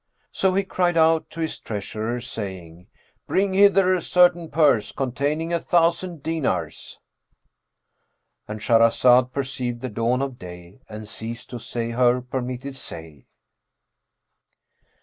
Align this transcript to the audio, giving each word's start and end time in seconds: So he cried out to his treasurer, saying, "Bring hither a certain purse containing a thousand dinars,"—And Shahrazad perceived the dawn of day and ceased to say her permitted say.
So 0.31 0.55
he 0.55 0.63
cried 0.63 0.97
out 0.97 1.29
to 1.29 1.41
his 1.41 1.59
treasurer, 1.59 2.19
saying, 2.21 2.87
"Bring 3.27 3.53
hither 3.53 3.93
a 3.93 4.01
certain 4.01 4.49
purse 4.49 4.91
containing 4.91 5.53
a 5.53 5.59
thousand 5.59 6.23
dinars,"—And 6.23 8.59
Shahrazad 8.61 9.31
perceived 9.31 9.81
the 9.81 9.89
dawn 9.89 10.23
of 10.23 10.39
day 10.39 10.79
and 10.89 11.07
ceased 11.07 11.51
to 11.51 11.59
say 11.59 11.91
her 11.91 12.19
permitted 12.19 12.75
say. 12.75 13.27